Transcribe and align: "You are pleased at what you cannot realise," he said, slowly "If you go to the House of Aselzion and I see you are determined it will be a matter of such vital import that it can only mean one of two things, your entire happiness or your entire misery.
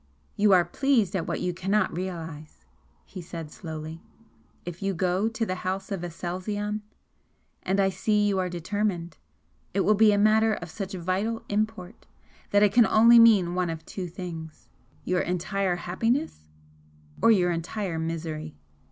"You 0.35 0.51
are 0.53 0.65
pleased 0.65 1.15
at 1.15 1.27
what 1.27 1.41
you 1.41 1.53
cannot 1.53 1.95
realise," 1.95 2.65
he 3.05 3.21
said, 3.21 3.51
slowly 3.51 4.01
"If 4.65 4.81
you 4.81 4.95
go 4.95 5.27
to 5.27 5.45
the 5.45 5.53
House 5.61 5.91
of 5.91 6.01
Aselzion 6.03 6.81
and 7.61 7.79
I 7.79 7.89
see 7.89 8.25
you 8.27 8.39
are 8.39 8.49
determined 8.49 9.19
it 9.75 9.81
will 9.81 9.93
be 9.93 10.11
a 10.11 10.17
matter 10.17 10.55
of 10.55 10.71
such 10.71 10.93
vital 10.93 11.43
import 11.49 12.07
that 12.49 12.63
it 12.63 12.73
can 12.73 12.87
only 12.87 13.19
mean 13.19 13.53
one 13.53 13.69
of 13.69 13.85
two 13.85 14.07
things, 14.07 14.67
your 15.05 15.19
entire 15.21 15.75
happiness 15.75 16.47
or 17.21 17.29
your 17.29 17.51
entire 17.51 17.99
misery. 17.99 18.55